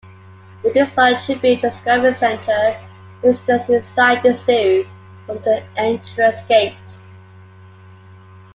[0.63, 2.75] The Bismarck Tribune Discovery Center
[3.21, 4.87] is just inside the zoo
[5.27, 6.97] from the entrance gate.